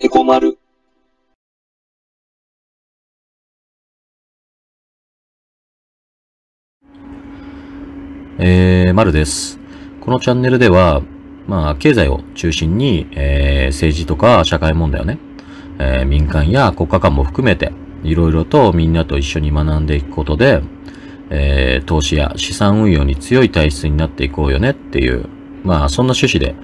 [0.00, 0.56] エコマル。
[8.38, 9.58] えー、まるです。
[10.00, 11.02] このチャンネルでは、
[11.48, 15.18] まあ、経済を中心に、えー、政治とか社会問題をね、
[15.80, 17.72] えー民間や国家間も含めて、
[18.04, 20.62] いろいろとみんなと一緒に学んでいくことで、
[21.30, 25.28] えー投資や資産運用に強い体質になっていこうよねっていう、
[25.64, 26.54] まあ、そんな趣旨で、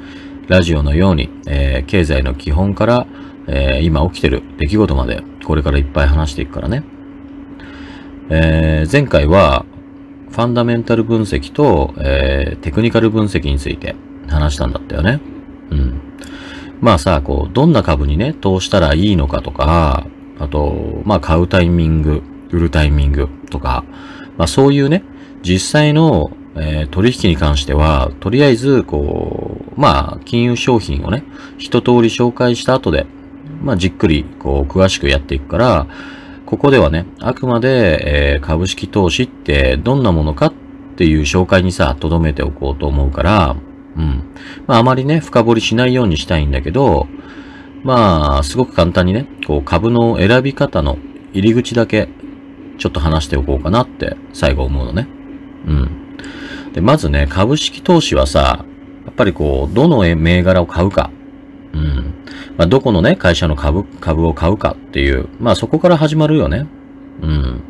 [0.48, 3.06] ラジオのように、えー経済の基本から、
[3.46, 6.82] えー今起きてる出来事まで、これからいっぱい話していくからね。
[8.30, 9.64] えー前回は、
[10.30, 13.95] ファンダメンタル分析と、えテクニカル分析について
[14.28, 15.20] 話したんだったよね。
[15.70, 16.00] うん。
[16.80, 20.06] まあさ、こう、どんな株にね、投したらいいのかとか、
[20.38, 23.84] あと、まあ買うタイミング、売るタイミングとか、
[24.36, 25.05] まあそういうね、
[25.42, 31.24] 実際の、えー取引に関しては、とりあえず、こう、まあ、金融商品をね、
[31.58, 33.06] 一通り紹介した後で、
[33.62, 35.86] まあじっくり、こう、詳しくやっていくから、
[36.46, 40.52] ここではね、あくまで、えー株式投資ってどんなものかっ
[40.96, 43.56] ていう紹介にさ、留めておこうと思うから、
[43.96, 44.22] うん。
[44.66, 47.06] まあ、あまりね、深掘りしないようにしたいんだけど、
[47.83, 50.98] まあ、すごく簡単にね、こう、株の選び方の
[51.33, 52.08] 入り口だけ、
[52.78, 55.08] ちょっと話しておこうかなって、最後思うのね。
[55.66, 56.03] うん。
[56.75, 58.64] で、まずね、株式投資はさ、
[59.06, 61.11] やっぱりこう、どの銘柄を買うか、
[61.72, 62.14] うん。
[62.56, 66.67] まあ、どこのね、会社の株、株を買うかっていう、まあそこから始まるよね。
[67.22, 67.62] うん。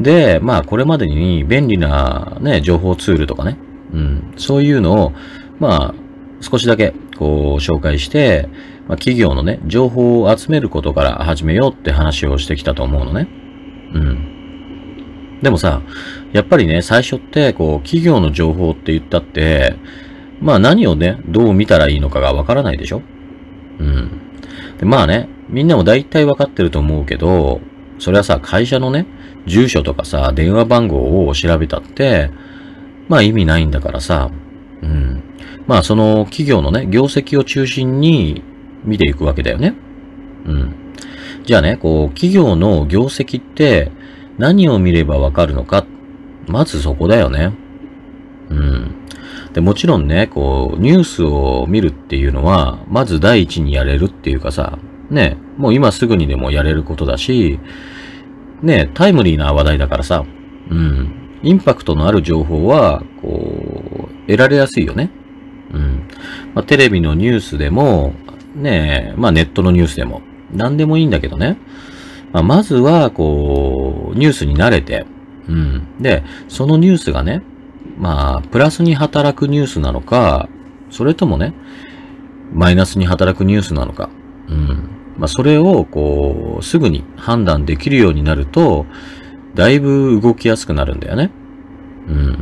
[0.00, 3.58] で、まあこれまでに便利なね、情報ツールとかね、
[3.92, 4.34] うん。
[4.36, 5.12] そういうのを、
[5.58, 5.94] まあ、
[6.40, 8.48] 少しだけ、こう、紹介して、
[8.88, 13.28] まあ企業のね、情報を集めることから始めようって話をしてきたと思うのね。
[13.94, 14.23] うん。
[15.44, 15.82] でもさ、
[16.32, 19.76] やっぱりね、最初って、こう、企業の情報って言ったって、
[20.40, 23.02] まあ何をね、どう見たらいいのかがわからないでしょ？
[23.78, 24.10] うん。
[24.78, 27.60] で、まあね、みんなも大体わかってると思うけど、
[27.98, 29.06] それはさ、会社のね、
[29.46, 32.30] 住所とかさ、電話番号を調べたって、
[33.08, 34.30] まあ意味ないんだからさ、
[34.82, 35.22] うん。
[35.66, 38.42] まあその企業のね、業績を中心に
[38.82, 39.74] 見ていくわけだよね。
[40.46, 40.74] うん。
[41.44, 43.92] じゃあね、こう、企業の業績って
[44.38, 45.86] 何を見ればわかるのか、
[46.46, 47.52] まずそこだよね。
[48.50, 48.94] うん。
[49.52, 54.78] で、もちろんね、こう、ニュースを見るっていうのは、まず第一にやれるっていうかさ、
[55.10, 57.60] ね、もう今すぐにでもやれることだし、
[58.62, 60.24] ね、タイムリーな話題だからさ、
[60.70, 61.38] うん。
[61.42, 65.10] インパクトのある情報は、こう、得られやすいよね。
[65.72, 66.08] うん。
[66.54, 68.14] まあ、テレビのニュースでも、
[68.54, 71.58] ねまあネットのニュースでも、何でもいいんだけどね。
[72.34, 75.06] まあ、まずは、こう、ニュースに慣れて、
[75.48, 75.86] うん。
[76.00, 77.42] で、そのニュースがね、
[77.96, 80.48] まあ、プラスに働くニュースなのか、
[80.90, 81.54] それともね、
[82.52, 84.10] マイナスに働くニュースなのか、
[84.48, 84.66] うん。
[85.16, 88.84] まあ、それを、こう、すぐに判断できるようになると、
[89.54, 91.30] だいぶ動きやすくなるんだよね。
[92.08, 92.38] うん。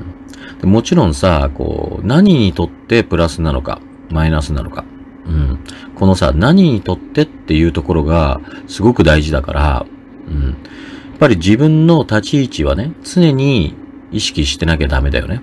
[0.59, 4.87] でもちろんさ、こう、何にとってプラスなのか、マイナスなのか。
[5.27, 5.59] うん。
[5.95, 9.87] このさ、何にとってっていうところが、すごく大事だから、
[10.29, 10.43] うん。
[10.49, 13.75] やっぱり自分の立ち位置はね、常に
[14.11, 15.41] 意識してなきゃダメだよね。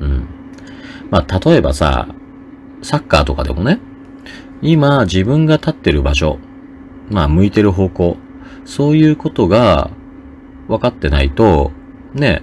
[0.00, 0.26] うん。
[1.10, 2.08] まあ、例えばさ、
[2.82, 3.80] サッカーとかでもね、
[4.62, 6.38] 今自分が立ってる場所、
[7.10, 8.16] まあ、向いてる方向、
[8.64, 9.90] そういうことが
[10.68, 11.72] 分かってないと、
[12.14, 12.42] ね、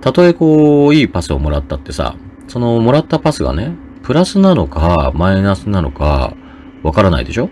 [0.00, 2.16] たとえこう、いいパスをもらったってさ、
[2.48, 3.72] そのもらったパスがね、
[4.02, 6.34] プラスなのか、マイナスなのか、
[6.82, 7.50] わからないでしょ？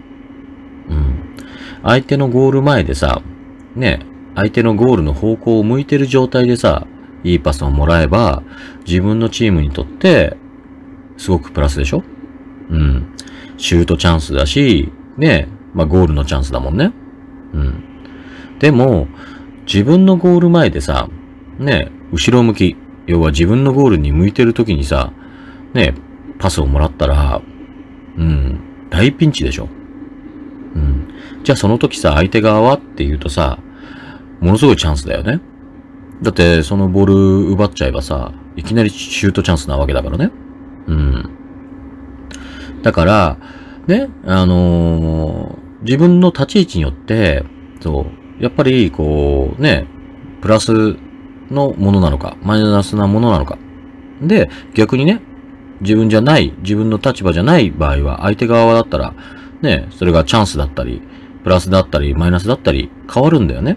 [0.88, 1.36] うん。
[1.82, 3.22] 相手のゴール前でさ、
[3.74, 4.00] ね、
[4.34, 6.86] 相手のゴールの方向を向いてる状態でさ、
[7.24, 8.42] いいパスをもらえば、
[8.86, 10.36] 自分のチームにとって、
[11.16, 12.02] すごくプラスでしょ？
[12.70, 13.12] うん。
[13.58, 16.92] シュートチャンスだし、ね、まあゴールのチャンスだもんね。
[17.52, 17.84] うん。
[18.58, 19.08] でも、
[19.66, 21.08] 自分のゴール前でさ、
[21.58, 22.76] ね、後ろ向き、
[23.06, 25.12] 要は自分のゴールに向いてる時にさ、
[25.74, 25.94] ね、
[26.38, 27.40] パスをもらったら、
[28.16, 28.60] うん、
[28.90, 29.68] 大ピンチでしょ。
[30.74, 31.08] うん。
[31.42, 33.58] じゃあその時さ、相手側はって言うとさ、
[34.40, 35.40] ものすごいチャンスだよね。
[36.22, 37.14] だって、そのボール
[37.52, 40.30] 奪っちゃえばさ、いきなりシュートチャンスなわけだからね。
[40.86, 41.30] うん。
[42.82, 43.38] だから、
[43.86, 47.44] ね、あのー自分の立ち位置によって、
[47.80, 48.06] そ
[48.40, 49.86] う、やっぱり、こう、ね、
[50.40, 50.96] プラス
[51.50, 53.56] のものなのか、マイナスなものなのか。
[54.20, 55.20] で、逆にね、
[55.80, 59.14] 自分じゃない、自分の立場じゃない場合は、相手側だったら、
[59.62, 61.02] ね、それがチャンスだったり、
[61.44, 63.76] プラスだったり、マイナスだったり、変わるんだよね。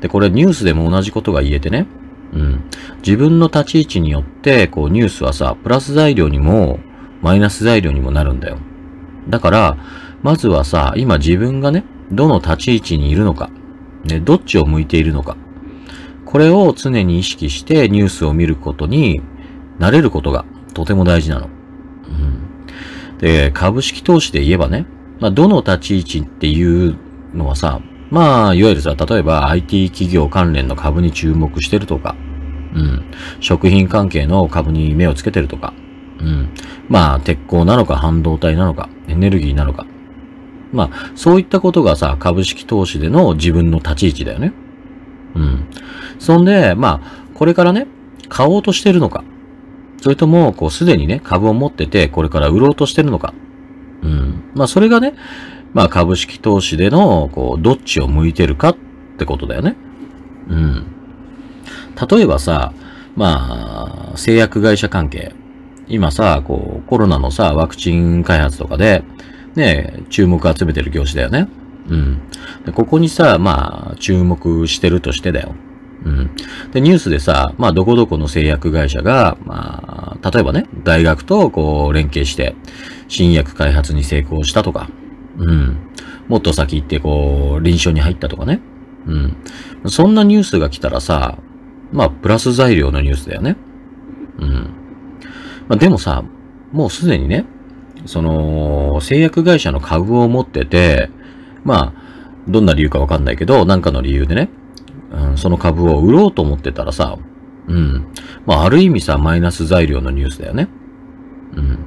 [0.00, 1.86] で、これニュースでも同じことが言えてね。
[2.32, 2.64] うん。
[3.04, 6.78] 自分の立ち位置によって、こう、ニュースはさ、プラス材料にも、
[7.22, 8.58] マイナス材料にもなるんだよ。
[9.28, 9.76] だから、
[10.22, 13.50] まずはさ、今自分がね、どの立ち位置にいるのか、
[14.04, 15.36] ね、どっちを向いているのか、
[16.24, 19.20] これを常に意識してニュースを見ることに
[19.78, 21.46] 慣れることがとても大事なの。
[21.46, 21.48] う
[22.10, 24.86] ん、で、株式投資で言えばね、
[25.20, 26.96] まあ、どの立ち位置っていう
[27.34, 27.80] のはさ、
[28.10, 32.16] まあ、いわゆるさ、例えば IT 企業関連の株に注目してるとか、
[32.74, 33.04] うん。
[33.40, 35.72] 食品関係の株に目をつけてるとか、
[36.20, 36.50] うん。
[36.88, 39.86] まあ、鉄鋼なのか半導体なのか、エネルギーなのか。
[40.72, 44.52] まあ、そういったことがさ、株式投資での自分の立ち位置だよね。
[45.34, 45.66] うん。
[46.18, 47.86] そんで、まあ、これからね、
[48.28, 49.24] 買おうとしてるのか。
[50.00, 53.34] それとも、こう、すでにね、株を持ってて、これから売ろうとしてるのか。
[54.02, 54.42] うん。
[54.54, 55.14] まあ、それがね、
[55.74, 58.76] まあ、株式投資での、こう、どっちを向いてるかっ
[59.18, 59.76] てことだよね。
[60.48, 60.86] うん。
[62.10, 62.72] 例えばさ、
[63.14, 65.34] まあ、製薬会社関係。
[65.86, 69.04] 今さ、こう、コロナのさ、ワクチン開発とかで、
[69.54, 71.48] ね、注目集めてる業種だよね。
[71.88, 72.20] うん。
[72.72, 75.54] ここにさ、まあ、注目してるとしてだよ。
[76.04, 76.30] うん。
[76.72, 82.54] で、ニュースでさ、まあ、どこどこの製薬会社が、まあ、例えばね、大学とこう、連携して、
[83.08, 84.88] 新薬開発に成功したとか、
[85.38, 85.76] うん。
[86.28, 88.60] もっと先行ってこう、臨床に入ったとかね。
[89.06, 89.36] うん。
[89.86, 91.38] そんなニュースが来たらさ、
[91.92, 93.56] まあ、プラス材料のニュースだよね。
[94.38, 94.50] うん。
[95.68, 96.24] まあ、でもさ、
[96.72, 97.46] もうすでにね、
[98.06, 101.10] その、製薬会社の株を持ってて、
[101.64, 102.00] まあ、
[102.48, 104.50] どんな理由かわかんないけど、なんかの理由でね、
[105.10, 107.18] うん、その株を売ろうと思ってたらさ、
[107.68, 108.12] うん。
[108.46, 110.68] まあ、ある意味さ、マイナス材料のニュースだよね。
[111.56, 111.78] うん。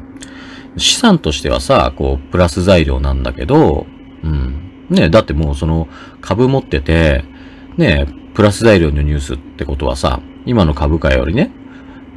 [0.78, 3.86] 資産としてはさ、こう、プラス材料なんだけど、
[4.24, 4.88] うん。
[4.90, 5.88] ねだってもうその
[6.22, 7.24] 株持ってて、
[7.78, 11.52] ねプラス材料のニュースってことはさ、今の株価よりね、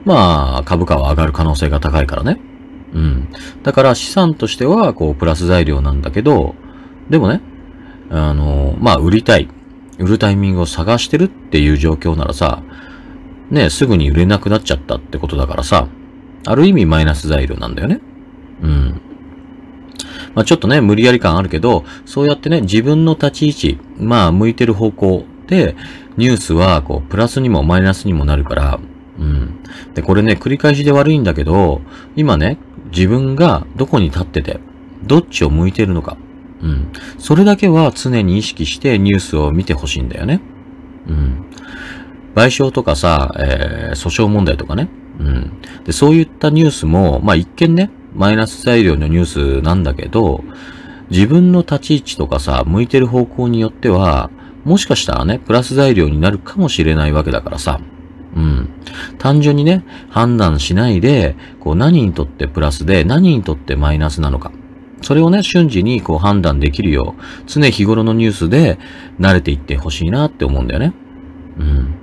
[0.05, 2.41] まあ、株価は上がる可能性が高いからね。
[2.95, 3.29] うん。
[3.63, 6.55] だから資産としては、こう、プラス材料なんだけど、
[7.11, 7.43] でもね、
[8.11, 9.49] あの、まあ、売りたい。
[9.99, 12.63] 売るタイミングを探してるっていう状況ならさ、
[13.51, 15.89] ね、すぐに売れなくなっちゃったってことだからさ、
[16.45, 18.01] ある意味マイナス材料なんだよね。
[18.63, 19.01] うん。
[20.35, 25.77] まあ、ちょっとね、無理やり感あるけど、そうやってね、自分の立ち位置、まあ、向いてる方向で、
[26.17, 28.81] ニュースは、こう、プラスにもマイナスにもなるから、
[29.19, 29.61] うん。
[29.95, 31.81] で、これね、繰り返しで悪いんだけど、
[32.17, 32.59] 今ね、
[32.91, 34.61] 自分がどこに立ってて、
[35.05, 36.17] どっちを向いてるのか、
[36.67, 36.93] うん。
[37.19, 40.41] それだけは常に意識してニュースを見てほしいんだよね。
[41.09, 41.45] うん。
[42.35, 44.89] 賠償とかさ、えー、訴訟問題とかね。
[45.21, 45.61] うん。
[45.85, 50.43] で、そういったニュースも、まあ一見ね、マイナス材料のニュースなんだけど、
[51.11, 54.31] 自分の立ち位置とかさ、向いてる方向によっては、
[54.65, 57.81] もしかしたらね、プラス材料になるかもしれないわけだからさ。
[58.35, 58.69] うん。
[59.19, 64.51] 単純にね、判断しないで、こう何にとってプラスで何にとってマイナスなのか。
[65.03, 68.79] それをね、瞬時にこう判断できるよう、常日頃のニュースで
[69.21, 70.93] 慣れていってほしいなって思うんだよね。
[71.59, 71.95] うん。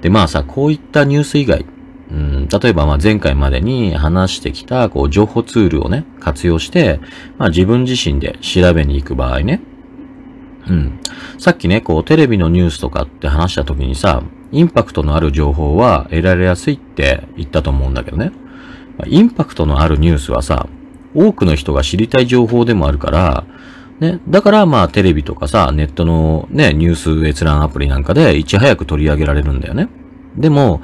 [0.00, 1.64] で、まあさ、こういったニュース以外、
[2.10, 7.00] うん、例えばまあ前回までに話してきたこう情報ツールをね、活用して、
[7.38, 9.62] まあ自分自身で調べに行く場合ね。
[10.68, 11.00] うん。
[11.38, 18.32] さっきね、こうテレビのニュースとかって話した時にさ、インパクトのある情報は得られやすいって言ったと思うんだけどね。
[19.06, 20.68] インパクトのあるニュースはさ、
[21.14, 23.44] 多くの人が知りたい情報でもあるから、
[24.00, 29.88] ね、だからまあテレビとかさ、ネットのね、ニュース閲覧アプリなんかでいち早く取り上げられるんだよね。
[30.36, 30.82] でも、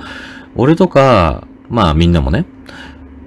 [0.54, 2.44] 俺とか、まあみんなもね、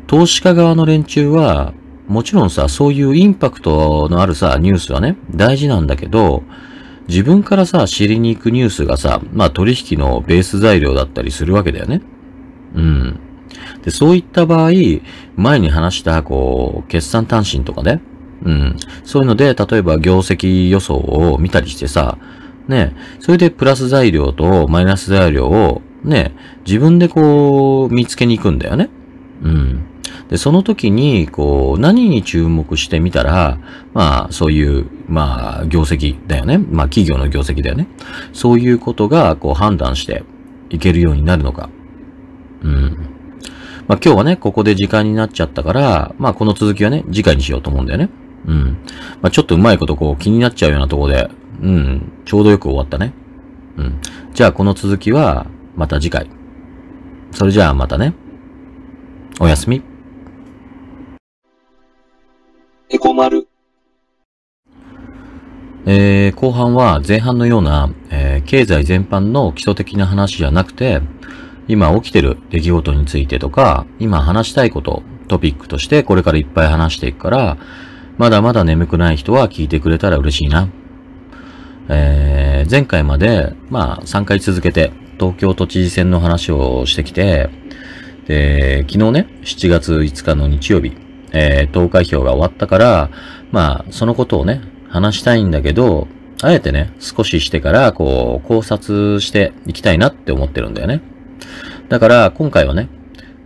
[0.08, 1.74] 投資家側の連中は、
[2.08, 6.44] もちろんさ、そういうインパクトのあるさ、ニュースはね、大事なんだけど、
[7.08, 12.02] 自分からさ、知りに行くニュースがさ、まあ取引のベース材料だったりするわけだよね。
[12.76, 13.20] うん。
[13.84, 14.72] で、そういった場合、
[15.36, 18.02] 前に話した、こう、決算単身とかね、
[18.44, 18.78] うん。
[19.04, 22.18] そういうので、例えば業績予想を見たりしてさ、
[22.68, 26.34] ね、それでプラス材料とマイナス材料を、ね、
[26.66, 28.90] 自分でこう、見つけに行くんだよね。
[29.44, 29.84] うん。
[30.30, 33.60] で、その時に、こう、何に注目してみたら、
[33.94, 36.58] まあ、そういう、まあ、業績だよね。
[36.58, 37.88] まあ、企業の業績だよね。
[38.32, 40.24] そういうことが、こう、判断して
[40.70, 41.70] いけるようになるのか。
[42.64, 43.11] うん。
[43.92, 48.10] まあ、今日はね、ここで時間になっちゃったから、まあ、この続きはね、次回にしようと思うんだよね。
[48.46, 48.78] うん。
[49.22, 51.30] まあ、ちょっとうまいことこう気になっちゃうようなところで、
[51.62, 53.12] うん、ちょうどよく終わったね。
[53.76, 54.00] うん。
[54.34, 55.46] じゃあこの続きは
[55.76, 56.30] また次回。
[57.34, 58.14] それじゃあまたね。
[59.42, 59.84] おやすみ。
[62.90, 63.46] エコ丸。
[65.86, 71.02] えー、後半は前半のような、えー、経済全般の基礎的な話じゃなくて、
[71.68, 77.58] 今起きてる出来事についてとか、今話したいこと、トピックとしてこれからいっぱい話していくから、
[78.18, 80.70] まだまだ眠くない人は聞いてくれたら嬉しいな。
[81.90, 87.50] えー、前回まで、まあ、3回続けて、東京都知事選の話をしてきて、
[88.28, 90.96] で、昨日ね、7月5日の日曜日、
[91.32, 93.10] えー、投開票が終わったから、
[93.52, 96.08] まあ、そのことをね、話したいんだけど、
[96.42, 101.02] あえてね、少ししてから、こう、考察していきたいなって思ってるんだよね。
[101.90, 102.90] だから、今回はね、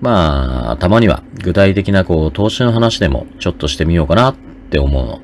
[0.02, 4.36] まあ、たまには、具体的な、こう、投資の話でも、ちょっとしてみようかなっ
[4.70, 5.22] て思うの。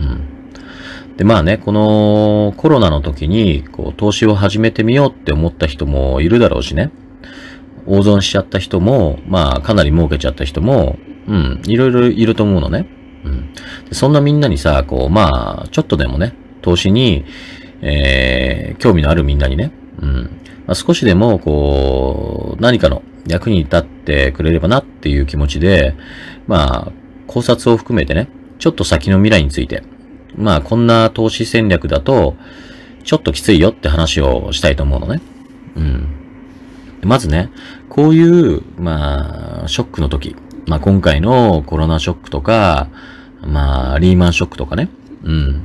[0.00, 0.02] う
[1.12, 1.16] ん。
[1.16, 6.90] で、まあね、この、コロナの時に、こう、投資を始めてみようって思った人もいるだろうしね。
[7.86, 12.86] 大損しちゃった人も、まあ、かなり儲けちゃった人も、うん、いろいろいると思うのね。
[13.24, 13.50] うん。
[13.92, 17.24] そんなみんなにさ、こう、まあ、ちょっとでもね、投資に、
[17.80, 20.30] えー、興味のあるみんなにね、うん。
[20.68, 25.96] まあ、少しでも、こう、何かの役に立ってくれればなっていう気持ちで、
[26.46, 26.92] まあ、
[27.26, 29.82] 考察を含めてね、ちょっと先の未来について、
[30.36, 32.36] まあ、こんな投資戦略だと、
[33.02, 35.22] ちょっときついよって話をしたいと思うのね。
[35.76, 36.08] うん。
[37.02, 37.50] まずね、
[37.88, 42.88] こういう、まあ、ショックの時、まあ今回のコロナショックとか、
[43.40, 44.90] まあ、リーマンショックとかね、
[45.24, 45.64] うん。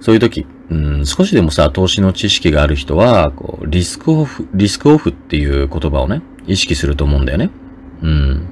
[0.00, 7.50] そういう時、うん、少しでもさ、投資の知識がある人は、こう、リスクオフ、リスクオフっていう言葉をね、意識すると思うんだよね。
[8.02, 8.48] うん。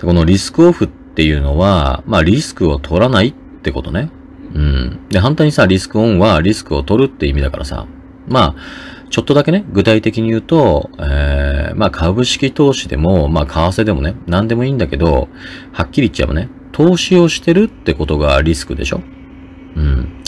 [0.00, 4.10] このリスクオフっていうのは、まあ、リスクを取らないってことね。
[4.54, 5.08] うん。
[5.10, 7.86] で、反対にさ、リスクオンはリスクを取るって意味だからさ。
[8.28, 15.28] まあ、ちょっとだけね、具体的に言うと、えー、まあ株式投資でも、まあ為替でもね、何でもいいんだけど、
[15.72, 19.02] はっきり言っちゃえばね、投資をしてるってことがリスクでしょ
[19.74, 20.19] うん。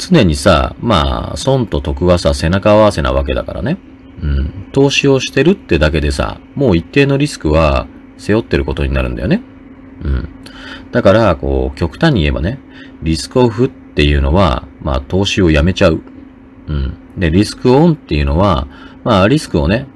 [0.00, 3.78] 常にさ、まあ、損と得はさ、背中合わせなわけだからね。
[4.22, 4.68] うん。
[4.72, 7.86] 投資をしてるってだけでさ、もう一定のリスクは
[8.18, 9.42] 背負ってることになるんだよね。
[10.02, 10.28] うん。
[10.90, 12.58] だから、こう、極端に言えばね、
[13.02, 16.00] リスクオフっていうのは、まあ、投資をやめちゃう。
[16.68, 16.94] うん。
[17.18, 18.66] で、リスクオンっていうのは、
[19.04, 19.86] まあ、リスクをね、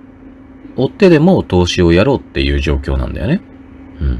[0.76, 3.40] 追ってでも投資をやろうっていう状況なんだよね。
[4.00, 4.18] うん。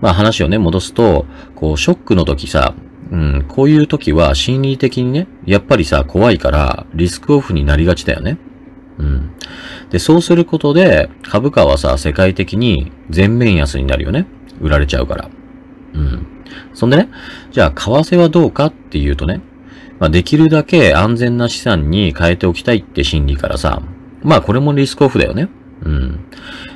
[0.00, 2.74] まあ話をね、戻すと、こう、ショックの時さ、
[3.10, 8.38] うん、こういう時は心理的にね、やっぱりさ、怖いからリスクオフになりがちだよね。
[8.98, 9.30] うん。
[9.90, 14.26] で、そうすることで、株価はさ、世界的に全面安になるよね。
[14.60, 15.30] 売られちゃうから。
[15.94, 16.26] うん。
[16.74, 17.08] そんでね、
[17.50, 19.40] じゃあ、為替はどうかっていうとね、
[19.98, 23.82] まあ、できるだけ安全な資産に変えておきたいって心理からさ、
[24.22, 25.48] まあこれもリスクオフだよね。
[25.82, 26.20] うん。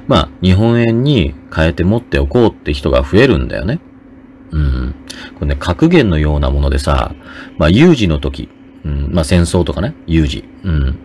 [0.07, 3.81] まあ日本円に変えて持っておこうって人が増えるんだよね。
[4.54, 4.94] うん。
[5.34, 7.14] これね、格言のようなものでさ、
[7.58, 8.49] まあ有事の時、
[8.84, 10.44] うん、まあ戦争とかね、有事。
[10.62, 10.99] うん。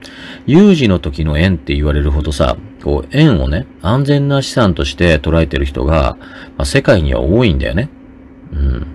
[0.45, 6.17] 有事の時の円って言われるほどさ、こう円をね、安全な資産として捉えてる人が、
[6.57, 7.89] まあ、世界には多いんだよね。
[8.53, 8.87] うん。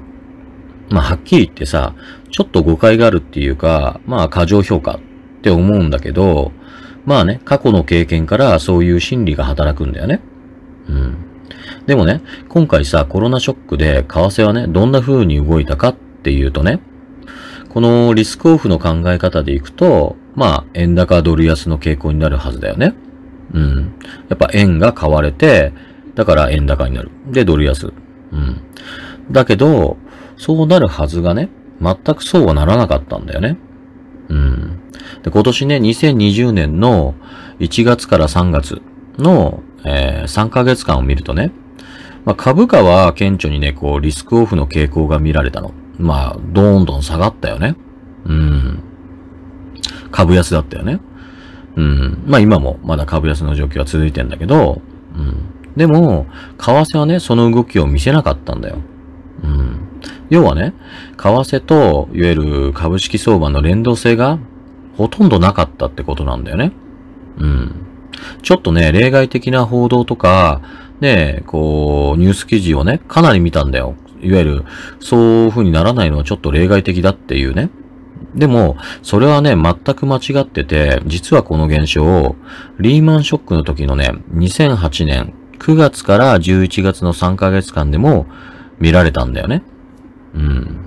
[0.90, 1.94] まあはっきり言ってさ、
[2.30, 5.00] ちょっと誤解があるっていうか、まあ過剰評価っ
[5.42, 6.52] て思うんだけど、
[7.04, 10.20] まあね、過去の経験からそういう心理が働くんだよね。
[10.88, 11.24] うん。
[11.87, 16.81] でもね、今回さ、コロナショックで為替はね、どんな風に動いたかっていうとね、
[17.69, 22.95] このリスクオフの考え方でいくと、まあ、円高ドル安の傾向になるはずだよね。
[23.53, 23.95] うん。
[24.29, 25.73] やっぱ円が買われて、
[26.14, 27.11] だから円高になる。
[27.26, 27.93] で、ドル安。
[28.33, 28.61] うん。
[29.31, 29.97] だけど、
[30.37, 31.49] そうなるはずがね、
[31.81, 33.59] 全くそうはならなかったんだよね。
[34.29, 34.81] うん。
[35.23, 37.14] で、今年ね、2020年の
[37.59, 38.83] 1月から3月
[39.19, 41.53] の、えー、3ヶ月間を見るとね、
[42.25, 45.73] まあ、株価は顕著にね、こう、リスクオフの傾向が見られたの。
[45.99, 47.76] まあ、どんどん下がったよね。
[48.25, 48.83] うん。
[50.11, 51.00] 株安だったよね。
[51.76, 52.23] うん。
[52.26, 54.81] まあ今もまだ株安の状況は続いてんだけど、
[55.16, 55.75] うん。
[55.76, 56.26] でも、
[56.57, 58.78] 為替はね、その動きを見せなかったんだよ。
[59.43, 59.81] うん。
[60.31, 60.73] 要はね、
[61.16, 64.38] 為替と、いわゆる株式相場の連動性が
[64.97, 66.73] ほとんどなかったってことなんだよね。
[67.38, 67.87] うん。
[68.42, 70.61] ちょっとね、例外的な報道とか、
[71.00, 73.97] ね、こう、ニュース記事をね、かなり見たんだよ。
[74.21, 74.64] いわゆる、
[75.00, 77.71] そういう風にならないのはちょっと例外的だっていうね。
[78.35, 82.37] でも、それはね、全く間違ってて、実はこの現象、
[82.80, 88.26] リーマンショックの時のね、2008年9月から11月の3ヶ月間でも
[88.78, 89.62] 見られたんだよね。
[90.35, 90.80] うん。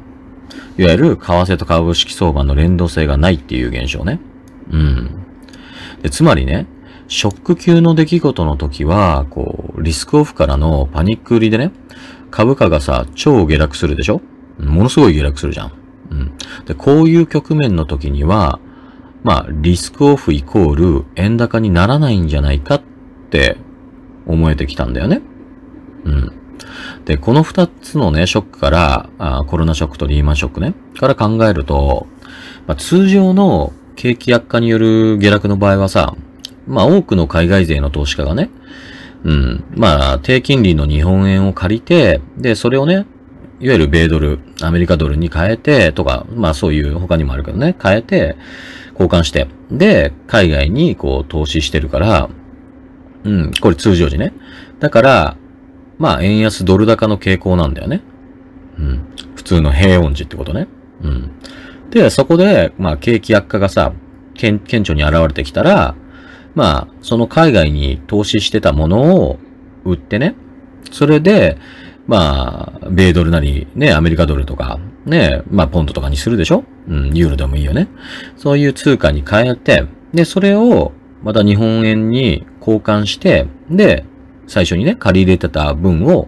[0.78, 4.20] いわゆる、為替と株式相場の連動性がないっていう現象ね。
[4.72, 5.24] うん。
[6.02, 6.68] でつまりね、
[7.08, 11.72] ショック級の出来事の時は、こう、リスクオフからのパニック売りでね、
[12.32, 14.22] 株価がさ、超下落するでしょ？
[14.60, 15.72] ものすごい下落するじゃん。
[16.12, 16.32] うん。
[16.66, 18.60] で、こういう局面の時には、
[19.24, 22.82] まあ、リスクオフイコール円高にならないんじゃないかっ
[23.30, 23.58] て
[24.26, 25.22] 思えてきたんだよね。
[26.04, 26.32] うん。
[27.06, 32.08] で、この二つのね、ショックからあ、コロナショックとリーマンショックね、から考えると、
[32.68, 36.16] まあ、通常の景気悪化による下落の場合はさ、
[36.68, 38.50] まあ多くの海外勢の投資家がね、
[39.24, 43.06] うん、まあ低金利の日本円を借りて、で、それをね、
[43.60, 48.38] いわゆる米ドル、アメリカドルに変えて、とか、まあそういう他にもあるけどね、変えて、
[48.94, 52.30] 交換して、で、海外にこう投資してるから、
[53.24, 54.34] うん、これ通常時ね。
[54.80, 55.38] だから、
[55.98, 58.02] まあ円安ドル高の傾向なんだよね。
[58.78, 59.02] うん。
[59.36, 60.68] 普通の平穏時ってことね。
[61.02, 61.32] うん。
[61.90, 63.94] で、そこで、まあ景気悪化がさ、
[64.36, 65.96] 顕著に現れてきたら、
[66.58, 69.38] まあ、その海外に投資してたものを
[69.86, 70.34] 売ってね、
[70.92, 71.60] それで、
[72.08, 76.64] まあ、米ドルなり、ね、アメリカドルとか、ね、まあ、ポンドとかにするでしょ？
[76.88, 77.88] うん、ユーロでもいいよね。
[78.38, 79.86] そういう通貨に変えて、
[80.16, 84.06] で、それを、また日本円に交換して、で、
[84.48, 86.28] 最初にね、借り入れてた分を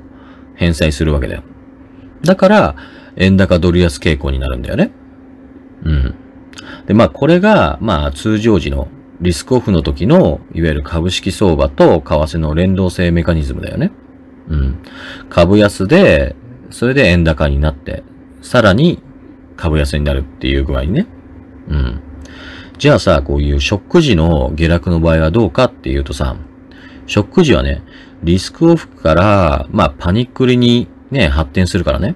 [0.53, 1.43] 返済するわけだよ。
[2.23, 2.75] だから、
[3.15, 4.91] 円高ドル安傾向になるんだよね。
[5.85, 6.15] うん。
[6.85, 8.89] で、まあ、これが、まあ、通常時の
[9.21, 13.91] リスクオフの時の、いわゆる株式相場と為替の連動性メカニズムだよね。
[14.47, 14.77] うん。
[15.29, 16.35] 株安で、
[16.69, 18.03] それで円高になって、
[18.41, 19.01] さらに
[19.57, 21.07] 株安になるっていう具合にね。
[21.67, 22.01] うん。
[22.77, 26.37] じゃあさ、こういうショック時の下落の場合はどうかっていうとさ、
[27.05, 27.83] ショック時はね、
[28.23, 32.15] リスクオフから、まあ、パニックリにね、発展するからね。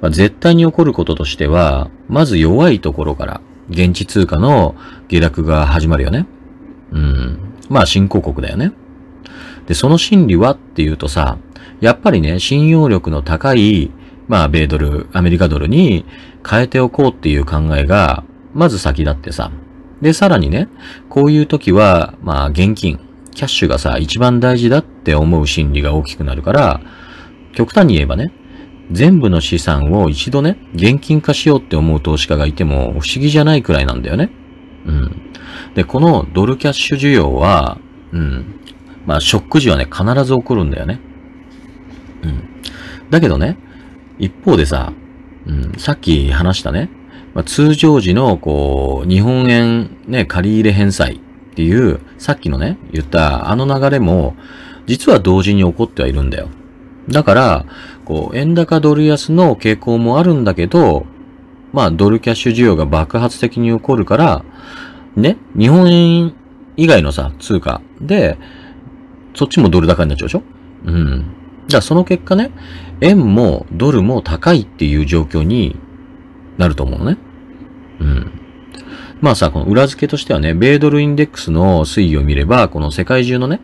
[0.00, 4.74] まあ、絶対に起こることとしては、まず弱いところから、現地通貨の
[5.08, 6.26] 下落が始まるよね。
[6.92, 7.38] うん。
[7.68, 8.72] まあ、新興国だよね。
[9.66, 11.38] で、その心理はっていうとさ、
[11.80, 13.90] やっぱりね、信用力の高い、
[14.26, 16.04] まあ、米ドル、アメリカドルに
[16.48, 19.50] 変えておこうっていう考えが、まず先立ってさ。
[20.00, 20.68] で、さらにね、
[21.08, 22.98] こういう時は、まあ、現金、
[23.34, 26.80] キャッシュがさ、一番大事だって思う心理が大きくなるから、
[27.54, 28.32] 極端に言えばね、
[28.90, 34.30] 全部の資産を一度ね、現金化しようって思う投資家がいても不思議じゃないくらいなんだよね。
[34.86, 35.22] うん。
[35.74, 37.78] で、このドルキャッシュ需要は、
[38.12, 38.60] うん。
[39.06, 41.00] まあ、ショック時はね、必ず起こるんだよね。
[42.22, 42.48] うん。
[43.10, 43.58] だけどね、
[44.18, 44.92] 一方でさ、
[45.46, 46.90] うん、さっき話したね、
[47.34, 54.36] まあ、通常時の、こう、日本円ね、借り入れ返済っていう、さっきのね、言ったあの流れも、
[54.86, 56.48] 実は同時に起こってはいるんだよ。
[57.08, 57.66] だから、
[58.04, 61.06] こう、円高ドル安の傾向もあるんだけど、
[61.72, 64.44] まあ、ドルキャッシュ需要が爆発的に起こるから、
[65.16, 66.34] ね、日本円
[66.76, 68.38] 以外のさ、通貨で、
[69.34, 70.42] そっちもドル高になっちゃうでしょ？
[70.84, 71.24] うん。
[71.66, 72.50] じゃあその結果ね、
[73.00, 75.76] 円もドルも高いっていう状況に
[76.56, 77.18] なると思うのね。
[78.00, 78.32] うん。
[79.20, 83.60] まあさ、この裏付けとしてはね、米ドルインデックスの推移を見れば、この世界中のね、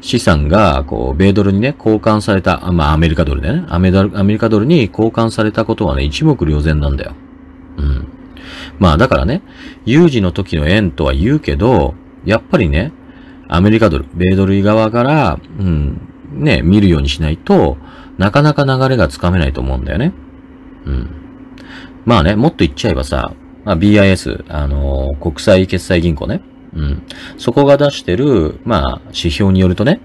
[0.00, 7.12] 資産が、こう、米ドルにね、交換された、まあ、アメリカドルでね、アメアメリカドルに交換されたことはね、一目瞭然なんだよ。
[7.78, 8.08] うん。
[8.78, 9.42] まあ、だからね、
[9.84, 12.92] 有事の時の円とは言うけど、やっぱりね、
[13.48, 16.00] アメリカドル、米ドル側から、うん、
[16.32, 17.76] ね、見るようにしないと、
[18.18, 20.12] なかなか流れがつかめないと思うんだよね。
[20.86, 21.08] うん。
[22.04, 26.42] まあね、もっと言っちゃえばさ、まあ、BIS、あのー、国際決済銀行ね。
[26.74, 27.02] うん。
[27.38, 30.00] そこが出してる、まあ、指標によるとね、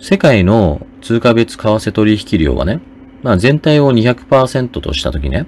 [0.00, 2.80] 世界の通貨別為替取引量はね、
[3.22, 5.46] まあ全体を200%としたときね、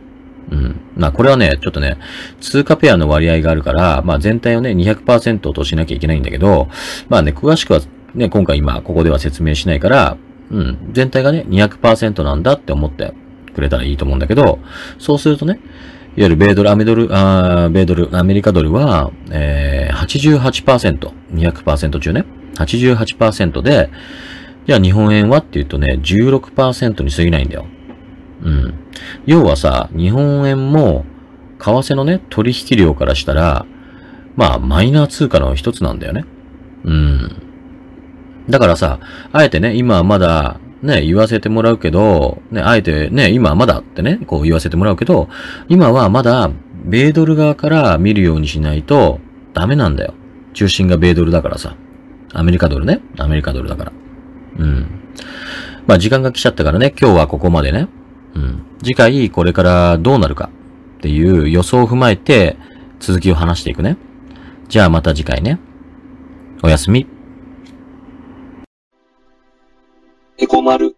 [0.51, 0.81] うん。
[0.97, 1.99] まあこれはね、ちょっとね、
[2.41, 6.69] 通貨ペアの割合があるから、まあ全体をね、200%としなきゃいけないんだけど、
[7.09, 7.81] まあね、詳しくは
[8.15, 10.17] ね、今回今ここでは説明しないから、
[10.51, 13.13] うん、全体がね、200%なんだって思って
[13.55, 14.59] くれたらいいと思うんだけど、
[14.99, 15.61] そうするとね、
[16.17, 22.25] いわゆる米ドル、アメドル、あ米ドル、アメリカドルは、えー、88%、200%中ね、
[22.55, 23.91] 88%で、
[24.67, 27.67] じゃあ日本円はって言うとね、16%に過ぎないんだよ。
[28.43, 28.75] うん。
[29.27, 31.05] 要はさ、日本円も、
[31.59, 33.67] 為替のね、取引量からしたら、
[34.37, 36.25] まあ、マイナー通貨の一つなんだよね。
[36.85, 37.43] うん。
[38.49, 39.01] だからさ、
[39.33, 45.29] あえてね、今まだ、ね、言わせてもらうけど、ね、あえてね、今はまだってね、こう言わせてもらうけど、
[45.69, 46.51] 今はまだ、
[46.85, 49.21] 米ドル側から見るようにしないと、
[49.55, 50.15] ダメなんだよ。
[50.53, 51.77] 中心が米ドルだからさ。
[52.33, 53.01] アメリカドルね。
[53.19, 53.93] アメリカドルだから。
[54.59, 54.87] うん。
[55.87, 57.89] まあ時間が来ちゃったからね、今日はここまでね。
[58.35, 58.63] うん。
[58.83, 60.51] 次回これからどうなるか
[60.99, 62.57] っていう予想を踏まえて
[63.01, 63.97] 続きを話していくね。
[64.69, 65.59] じゃあまた次回ね。
[66.63, 67.16] おやすみ。
[70.39, 70.96] へこまる。